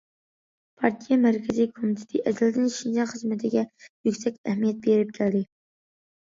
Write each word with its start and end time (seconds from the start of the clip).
پارتىيە 0.79 1.17
مەركىزىي 1.25 1.69
كومىتېتى 1.75 2.23
ئەزەلدىن 2.33 2.73
شىنجاڭ 2.79 3.11
خىزمىتىگە 3.13 3.65
يۈكسەك 4.11 4.43
ئەھمىيەت 4.51 4.83
بېرىپ 4.91 5.17
كەلدى. 5.23 5.47